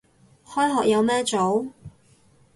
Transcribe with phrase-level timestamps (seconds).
[0.47, 1.67] 開學有咩做